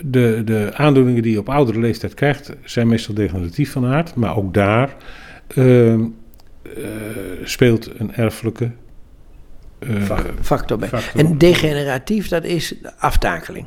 de, 0.00 0.42
de 0.44 0.70
aandoeningen 0.74 1.22
die 1.22 1.32
je 1.32 1.38
op 1.38 1.48
oudere 1.48 1.78
leeftijd 1.80 2.14
krijgt, 2.14 2.52
zijn 2.64 2.88
meestal 2.88 3.14
degeneratief 3.14 3.72
van 3.72 3.86
aard. 3.86 4.14
Maar 4.14 4.36
ook 4.36 4.54
daar 4.54 4.94
ehm, 5.54 6.04
eh, 6.62 6.82
speelt 7.44 7.90
een 7.98 8.14
erfelijke 8.14 8.70
eh, 9.78 10.20
Factor 10.40 10.78
bij. 10.78 10.88
factor. 10.88 11.20
En 11.20 11.38
degeneratief, 11.38 12.28
dat 12.28 12.44
is 12.44 12.74
aftakeling. 12.98 13.66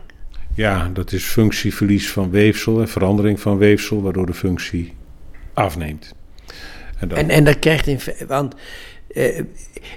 Ja, 0.54 0.90
dat 0.94 1.12
is 1.12 1.24
functieverlies 1.24 2.12
van 2.12 2.30
weefsel 2.30 2.82
en 2.82 2.88
verandering 2.88 3.40
van 3.40 3.58
weefsel, 3.58 4.02
waardoor 4.02 4.26
de 4.26 4.34
functie 4.34 4.94
afneemt. 5.54 6.16
En 7.00 7.08
dat, 7.08 7.18
En, 7.18 7.30
en 7.30 7.44
dat 7.44 7.60
krijgt 7.60 7.88
in 7.88 8.00
want 8.28 8.56
eh, 9.16 9.42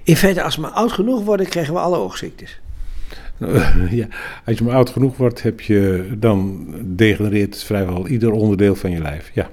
in 0.02 0.16
feite, 0.16 0.42
als 0.42 0.57
we 0.57 0.61
maar 0.61 0.71
oud 0.71 0.92
genoeg 0.92 1.25
worden, 1.25 1.49
krijgen 1.49 1.75
we 1.75 1.80
alle 1.80 1.97
oogziektes. 1.97 2.61
ja, 3.90 4.07
als 4.45 4.59
je 4.59 4.64
maar 4.64 4.75
oud 4.75 4.90
genoeg 4.90 5.16
wordt, 5.16 5.42
heb 5.42 5.61
je, 5.61 6.09
dan 6.18 6.66
degenereert 6.85 7.62
vrijwel 7.62 8.09
ieder 8.09 8.30
onderdeel 8.30 8.75
van 8.75 8.90
je 8.90 9.00
lijf. 9.00 9.30
Ja. 9.35 9.50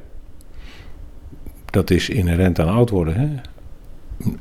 Dat 1.76 1.90
is 1.92 2.10
inherent 2.10 2.60
aan 2.60 2.68
oud 2.68 2.90
worden. 2.90 3.16
Hè? 3.16 3.28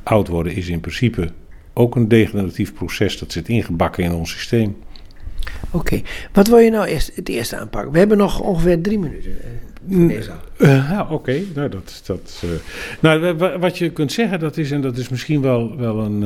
Oud 0.03 0.29
worden 0.29 0.55
is 0.57 0.69
in 0.69 0.81
principe 0.81 1.29
ook 1.73 1.97
een 1.97 2.09
degeneratief 2.09 2.75
proces. 2.75 3.19
Dat 3.19 3.33
zit 3.33 3.49
ingebakken 3.49 4.05
in 4.05 4.13
ons 4.13 4.31
systeem. 4.31 4.77
Oké, 5.71 6.01
wat 6.33 6.49
wil 6.49 6.59
je 6.59 6.71
nou 6.71 6.87
eerst, 6.87 7.17
het 7.17 7.29
eerste 7.29 7.57
aanpakken? 7.57 7.93
We 7.93 7.99
hebben 7.99 8.17
nog 8.17 8.41
ongeveer 8.41 8.81
drie 8.81 8.99
minuten. 8.99 9.31
eh, 9.89 10.09
deze. 10.09 10.31
Eh, 10.59 10.69
ja, 10.91 11.07
oké. 11.11 11.41
Nou, 11.55 11.69
dat, 11.69 12.03
dat, 12.07 12.43
eh, 12.45 12.49
nou, 13.01 13.21
wa- 13.21 13.35
wa- 13.37 13.59
wat 13.59 13.79
je 13.79 13.91
kunt 13.91 14.13
zeggen, 14.13 14.39
dat 14.41 14.57
is, 14.57 14.71
en 14.71 14.81
dat 14.81 14.97
is 14.97 15.09
misschien 15.09 15.41
wel, 15.41 15.77
wel 15.77 15.99
een, 16.01 16.23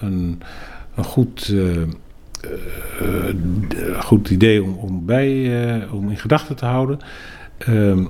een, 0.00 0.40
een 0.94 1.04
goed, 1.04 1.54
goed 4.00 4.30
idee 4.30 4.62
om, 4.62 4.74
om, 4.78 5.04
bij, 5.06 5.88
om 5.92 6.10
in 6.10 6.16
gedachten 6.16 6.56
te 6.56 6.64
houden. 6.64 6.98
Ehm, 7.58 8.04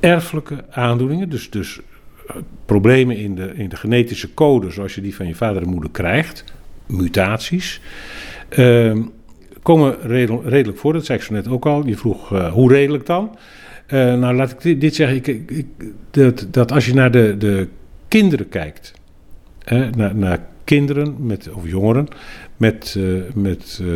erfelijke 0.00 0.64
aandoeningen, 0.70 1.28
dus, 1.28 1.50
dus 1.50 1.80
eh, 2.28 2.36
problemen 2.66 3.16
in 3.16 3.34
de, 3.34 3.52
in 3.54 3.68
de 3.68 3.76
genetische 3.76 4.34
code, 4.34 4.70
zoals 4.70 4.94
je 4.94 5.00
die 5.00 5.14
van 5.14 5.26
je 5.26 5.34
vader 5.34 5.62
en 5.62 5.68
moeder 5.68 5.90
krijgt, 5.90 6.44
mutaties. 6.86 7.80
ehm, 8.48 9.02
komen 9.62 9.96
redel- 10.02 10.42
redelijk 10.44 10.78
voor. 10.78 10.92
Dat 10.92 11.04
zei 11.04 11.18
ik 11.18 11.24
zo 11.24 11.32
net 11.34 11.48
ook 11.48 11.66
al. 11.66 11.86
Je 11.86 11.96
vroeg 11.96 12.32
eh, 12.32 12.52
hoe 12.52 12.72
redelijk 12.72 13.06
dan? 13.06 13.36
Eh, 13.86 13.98
nou, 14.14 14.34
laat 14.34 14.64
ik 14.64 14.80
dit, 14.80 14.94
zeggen. 14.94 15.16
Ik, 15.16 15.26
ik- 15.50 15.66
dat, 16.10 16.46
dat 16.50 16.72
als 16.72 16.86
je 16.86 16.94
naar 16.94 17.10
de, 17.10 17.34
de 17.38 17.68
kinderen 18.08 18.48
kijkt, 18.48 18.92
hè, 19.64 19.90
naar, 19.90 20.14
naar 20.14 20.46
kinderen 20.68 21.16
met, 21.18 21.48
of 21.52 21.68
jongeren 21.68 22.08
met, 22.56 22.94
eh, 22.98 23.34
met 23.34 23.80
eh, 23.82 23.88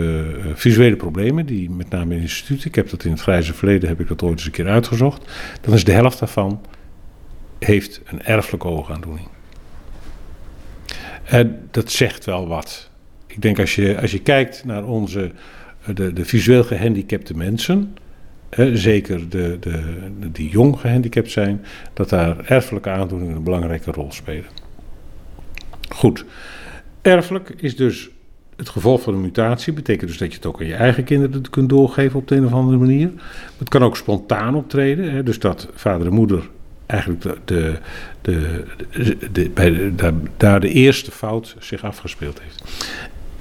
visuele 0.55 0.97
problemen, 0.97 1.47
die 1.47 1.71
met 1.71 1.91
name 1.91 2.15
in 2.15 2.21
instituten, 2.21 2.69
ik 2.69 2.75
heb 2.75 2.91
dat 2.91 3.05
in 3.05 3.11
het 3.11 3.21
grijze 3.21 3.55
verleden, 3.55 3.89
heb 3.89 4.01
ik 4.01 4.09
dat 4.09 4.23
ooit 4.23 4.33
eens 4.33 4.45
een 4.45 4.51
keer 4.51 4.69
uitgezocht, 4.69 5.33
dan 5.61 5.75
is 5.75 5.85
de 5.85 5.93
helft 5.93 6.19
daarvan 6.19 6.61
heeft 7.59 8.01
een 8.05 8.23
erfelijke 8.23 8.67
oogaandoening. 8.67 9.29
En 11.25 11.69
dat 11.71 11.91
zegt 11.91 12.25
wel 12.25 12.49
wat. 12.49 12.91
Ik 13.27 13.43
denk 13.43 13.59
als 13.59 13.75
je, 13.75 14.01
als 14.01 14.11
je 14.11 14.23
kijkt 14.23 14.65
naar 14.65 14.85
onze, 14.85 15.31
eh, 15.83 15.95
de, 15.95 16.13
de 16.13 16.25
visueel 16.25 16.65
gehandicapte 16.65 17.37
mensen, 17.37 17.97
zeker 18.73 19.29
de, 19.29 19.57
de, 19.61 19.83
die 20.33 20.51
jong 20.51 20.79
gehandicapt 20.81 21.31
zijn, 21.31 21.65
dat 21.93 22.09
daar 22.09 22.45
erfelijke 22.45 22.91
aandoeningen 22.91 23.37
een 23.37 23.43
belangrijke 23.43 23.91
rol 23.91 24.13
spelen. 24.13 24.51
Goed, 25.89 26.25
erfelijk 27.03 27.55
is 27.57 27.77
dus 27.77 28.11
het 28.57 28.69
gevolg 28.69 29.03
van 29.03 29.15
een 29.15 29.21
mutatie. 29.21 29.73
Betekent 29.73 30.09
dus 30.09 30.19
dat 30.19 30.29
je 30.29 30.37
het 30.37 30.47
ook 30.47 30.61
aan 30.61 30.67
je 30.67 30.75
eigen 30.75 31.05
kinderen 31.05 31.51
kunt 31.51 31.69
doorgeven 31.69 32.19
op 32.19 32.29
de 32.29 32.37
een 32.37 32.45
of 32.45 32.53
andere 32.53 32.79
manier. 32.79 33.11
Het 33.59 33.69
kan 33.69 33.83
ook 33.83 33.97
spontaan 33.97 34.55
optreden, 34.55 35.11
hè, 35.11 35.23
dus 35.23 35.39
dat 35.39 35.69
vader 35.75 36.07
en 36.07 36.13
moeder 36.13 36.49
eigenlijk 36.87 37.23
de, 37.45 37.79
de, 38.21 38.65
de, 39.33 39.51
bij 39.51 39.93
daar, 39.95 40.13
daar 40.37 40.61
de 40.61 40.69
eerste 40.69 41.11
fout 41.11 41.57
zich 41.59 41.85
afgespeeld 41.85 42.41
heeft. 42.41 42.65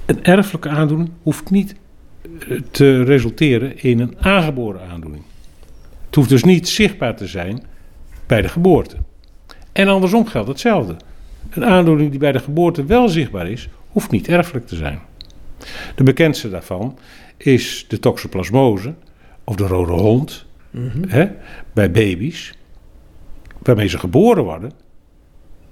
Een 0.05 0.23
erfelijke 0.23 0.69
aandoening 0.69 1.09
hoeft 1.21 1.49
niet 1.49 1.75
eh, 2.23 2.59
te 2.71 3.03
resulteren 3.03 3.79
in 3.81 3.99
een 3.99 4.15
aangeboren 4.19 4.81
aandoening. 4.89 5.23
Het 6.05 6.15
hoeft 6.15 6.29
dus 6.29 6.43
niet 6.43 6.67
zichtbaar 6.67 7.15
te 7.15 7.27
zijn 7.27 7.63
bij 8.27 8.41
de 8.41 8.47
geboorte. 8.47 8.95
En 9.71 9.87
andersom 9.87 10.25
geldt 10.27 10.47
hetzelfde. 10.47 10.95
Een 11.49 11.65
aandoening 11.65 12.09
die 12.09 12.19
bij 12.19 12.31
de 12.31 12.39
geboorte 12.39 12.85
wel 12.85 13.09
zichtbaar 13.09 13.49
is, 13.49 13.69
hoeft 13.87 14.11
niet 14.11 14.27
erfelijk 14.27 14.67
te 14.67 14.75
zijn. 14.75 14.99
De 15.95 16.03
bekendste 16.03 16.49
daarvan 16.49 16.97
is 17.37 17.85
de 17.87 17.99
toxoplasmose 17.99 18.93
of 19.43 19.55
de 19.55 19.67
rode 19.67 19.91
hond 19.91 20.45
hè, 21.07 21.27
bij 21.73 21.91
baby's, 21.91 22.53
waarmee 23.59 23.87
ze 23.87 23.99
geboren 23.99 24.43
worden. 24.43 24.71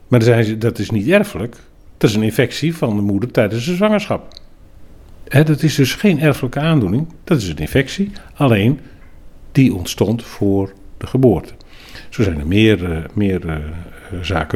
Maar 0.07 0.19
dan 0.19 0.27
zijn 0.27 0.43
ze, 0.43 0.57
dat 0.57 0.79
is 0.79 0.89
niet 0.89 1.07
erfelijk. 1.07 1.55
Dat 1.97 2.09
is 2.09 2.15
een 2.15 2.23
infectie 2.23 2.75
van 2.75 2.95
de 2.95 3.01
moeder 3.01 3.31
tijdens 3.31 3.65
de 3.65 3.75
zwangerschap. 3.75 4.39
Hè, 5.27 5.43
dat 5.43 5.63
is 5.63 5.75
dus 5.75 5.93
geen 5.93 6.19
erfelijke 6.19 6.59
aandoening, 6.59 7.07
dat 7.23 7.37
is 7.37 7.49
een 7.49 7.57
infectie, 7.57 8.11
alleen 8.33 8.79
die 9.51 9.73
ontstond 9.73 10.23
voor 10.23 10.73
de 10.97 11.07
geboorte. 11.07 11.53
Zo 12.09 12.23
zijn 12.23 12.39
er 12.39 12.47
meer, 12.47 12.91
eh, 12.91 13.03
meer 13.13 13.49
eh, 13.49 13.57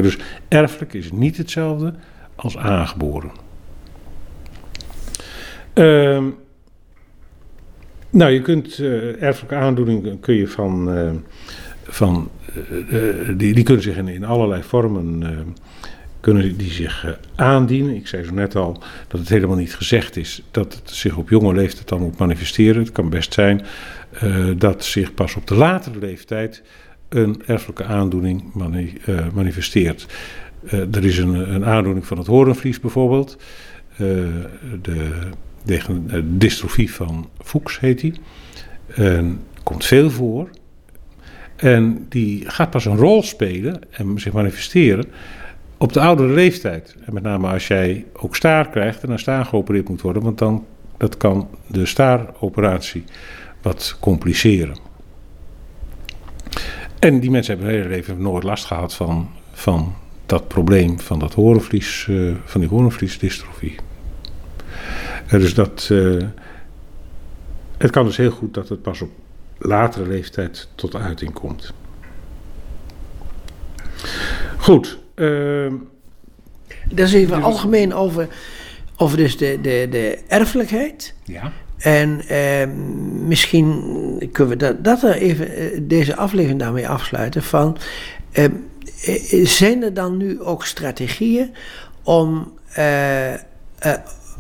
Dus 0.01 0.17
erfelijk 0.47 0.93
is 0.93 1.11
niet 1.11 1.37
hetzelfde 1.37 1.93
als 2.35 2.57
aangeboren. 2.57 3.31
Ehm, 5.73 6.25
nou, 8.09 8.31
je 8.31 8.41
kunt 8.41 8.79
eh, 8.79 9.21
erfelijke 9.21 9.55
aandoeningen 9.55 10.19
kun 10.19 10.35
je 10.35 10.47
van, 10.47 10.93
eh, 10.93 11.11
van 11.83 12.29
eh, 12.89 12.99
die, 13.37 13.53
die 13.53 13.63
kunnen 13.63 13.83
zich 13.83 13.97
in, 13.97 14.25
allerlei 14.25 14.63
vormen 14.63 15.55
kunnen 16.19 16.57
die 16.57 16.71
zich 16.71 17.17
aandienen. 17.35 17.95
Ik 17.95 18.07
zei 18.07 18.23
zo 18.23 18.33
net 18.33 18.55
al 18.55 18.83
dat 19.07 19.19
het 19.19 19.29
helemaal 19.29 19.55
niet 19.55 19.75
gezegd 19.75 20.15
is 20.15 20.43
dat 20.51 20.73
het 20.73 20.89
zich 20.89 21.17
op 21.17 21.29
jonge 21.29 21.53
leeftijd 21.53 21.87
dan 21.87 22.01
moet 22.01 22.17
manifesteren. 22.17 22.81
Het 22.81 22.91
kan 22.91 23.09
best 23.09 23.33
zijn 23.33 23.65
dat 24.57 24.83
zich 24.83 25.13
pas 25.13 25.35
op 25.35 25.47
de 25.47 25.55
latere 25.55 25.99
leeftijd 25.99 26.63
een 27.15 27.41
erfelijke 27.45 27.83
aandoening 27.83 28.43
eh, 29.05 29.15
manifesteert. 29.33 30.07
Eh, 30.65 30.95
er 30.95 31.05
is 31.05 31.17
een, 31.17 31.53
een 31.53 31.65
aandoening 31.65 32.05
van 32.05 32.17
het 32.17 32.27
horenvlies 32.27 32.79
bijvoorbeeld. 32.79 33.37
Eh, 33.91 33.97
de, 34.81 35.11
de, 35.63 36.37
dystrofie 36.37 36.93
van 36.93 37.29
Fuchs 37.43 37.79
heet 37.79 37.99
die. 37.99 38.13
Komt 39.63 39.85
veel 39.85 40.09
voor. 40.09 40.49
En 41.55 42.05
die 42.09 42.49
gaat 42.49 42.69
pas 42.69 42.85
een 42.85 42.97
rol 42.97 43.23
spelen 43.23 43.81
en 43.89 44.19
zich 44.19 44.33
manifesteren 44.33 45.05
op 45.77 45.93
de 45.93 45.99
oudere 45.99 46.33
leeftijd. 46.33 46.95
En 47.05 47.13
met 47.13 47.23
name 47.23 47.47
als 47.47 47.67
jij 47.67 48.05
ook 48.13 48.35
staar 48.35 48.69
krijgt 48.69 49.03
en 49.03 49.09
naar 49.09 49.19
staar 49.19 49.45
geopereerd 49.45 49.89
moet 49.89 50.01
worden, 50.01 50.23
want 50.23 50.37
dan 50.37 50.65
dat 50.97 51.17
kan 51.17 51.47
de 51.67 51.85
staaroperatie 51.85 53.03
wat 53.61 53.97
compliceren. 53.99 54.77
En 57.03 57.19
die 57.19 57.31
mensen 57.31 57.53
hebben 57.53 57.71
hun 57.73 57.81
hele 57.81 57.95
leven 57.95 58.21
nooit 58.21 58.43
last 58.43 58.65
gehad 58.65 58.93
van, 58.93 59.29
van 59.51 59.95
dat 60.25 60.47
probleem 60.47 60.99
van 60.99 61.19
dat 61.19 61.33
horenvlies, 61.33 62.07
eh, 62.09 62.35
van 62.45 62.61
die 62.61 62.69
horenvliesdystrofie. 62.69 63.75
Eh, 65.27 65.39
dus 65.39 65.53
dat, 65.53 65.89
eh, 65.91 66.27
het 67.77 67.91
kan 67.91 68.05
dus 68.05 68.17
heel 68.17 68.31
goed 68.31 68.53
dat 68.53 68.69
het 68.69 68.81
pas 68.81 69.01
op 69.01 69.09
latere 69.57 70.07
leeftijd 70.07 70.69
tot 70.75 70.95
uiting 70.95 71.33
komt. 71.33 71.73
Goed. 74.57 74.99
ehm, 75.15 75.73
Dat 76.89 77.07
is 77.07 77.13
even 77.13 77.43
algemeen 77.43 77.93
over, 77.93 78.27
over 78.97 79.17
dus 79.17 79.37
de, 79.37 79.59
de, 79.61 79.87
de 79.89 80.19
erfelijkheid. 80.27 81.15
ja. 81.23 81.51
En 81.77 82.21
eh, 82.27 82.67
misschien 83.25 84.29
kunnen 84.31 84.53
we 84.57 84.59
dat, 84.59 84.83
dat 84.83 85.03
er 85.03 85.13
even 85.13 85.55
eh, 85.55 85.79
deze 85.81 86.15
aflevering 86.15 86.59
daarmee 86.59 86.89
afsluiten. 86.89 87.43
Van, 87.43 87.77
eh, 88.31 88.43
eh, 88.43 89.45
zijn 89.45 89.83
er 89.83 89.93
dan 89.93 90.17
nu 90.17 90.41
ook 90.41 90.65
strategieën 90.65 91.53
om, 92.03 92.53
eh, 92.73 93.33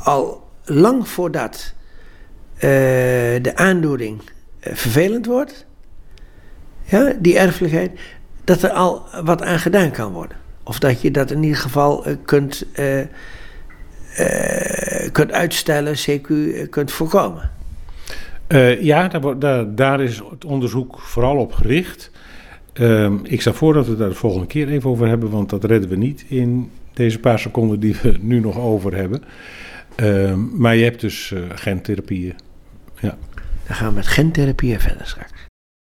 al 0.03 0.49
lang 0.63 1.07
voordat 1.07 1.73
de 2.59 3.51
aandoening 3.55 4.21
vervelend 4.59 5.25
wordt, 5.25 5.65
ja, 6.83 7.13
die 7.19 7.37
erfelijkheid, 7.37 7.99
dat 8.43 8.61
er 8.61 8.69
al 8.69 9.05
wat 9.23 9.41
aan 9.41 9.59
gedaan 9.59 9.91
kan 9.91 10.11
worden. 10.11 10.37
Of 10.63 10.79
dat 10.79 11.01
je 11.01 11.11
dat 11.11 11.31
in 11.31 11.43
ieder 11.43 11.57
geval 11.57 12.05
kunt, 12.25 12.65
kunt 15.11 15.31
uitstellen, 15.31 15.95
CQ 15.95 16.29
eh, 16.29 16.69
kunt 16.69 16.91
voorkomen. 16.91 17.51
Eh, 18.47 18.81
ja, 18.81 19.07
daar, 19.07 19.39
daar, 19.39 19.75
daar 19.75 20.01
is 20.01 20.21
het 20.29 20.45
onderzoek 20.45 20.99
vooral 20.99 21.37
op 21.37 21.53
gericht. 21.53 22.11
Ehm, 22.73 23.13
ik 23.23 23.41
stel 23.41 23.53
voor 23.53 23.73
dat 23.73 23.87
we 23.87 23.95
daar 23.95 24.09
de 24.09 24.15
volgende 24.15 24.47
keer 24.47 24.69
even 24.69 24.89
over 24.89 25.07
hebben, 25.07 25.29
want 25.29 25.49
dat 25.49 25.63
redden 25.63 25.89
we 25.89 25.95
niet 25.95 26.25
in 26.27 26.71
deze 26.93 27.19
paar 27.19 27.39
seconden 27.39 27.79
die 27.79 27.95
we 28.01 28.17
nu 28.21 28.39
nog 28.39 28.59
over 28.59 28.95
hebben. 28.95 29.23
Ehm, 29.95 30.39
maar 30.57 30.75
je 30.75 30.83
hebt 30.83 31.01
dus 31.01 31.31
eh 31.31 31.41
gentherapieën. 31.55 32.35
Dan 33.67 33.75
gaan 33.75 33.87
we 33.87 33.93
met 33.93 34.07
gentherapie 34.07 34.79
verder 34.79 35.07
straks. 35.07 35.42